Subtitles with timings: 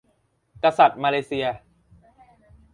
[0.63, 1.45] กษัตริย์มาเลเซีย